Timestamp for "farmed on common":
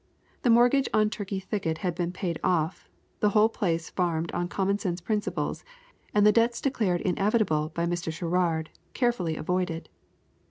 3.91-4.79